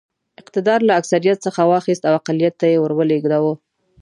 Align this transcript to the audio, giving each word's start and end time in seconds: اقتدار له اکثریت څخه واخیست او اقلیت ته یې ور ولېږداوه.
اقتدار 0.41 0.79
له 0.87 0.93
اکثریت 1.01 1.37
څخه 1.45 1.61
واخیست 1.71 2.03
او 2.07 2.13
اقلیت 2.19 2.53
ته 2.61 2.65
یې 2.71 2.77
ور 2.79 2.91
ولېږداوه. 2.95 3.53